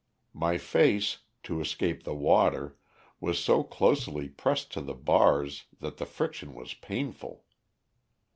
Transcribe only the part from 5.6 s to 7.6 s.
that the friction was painful.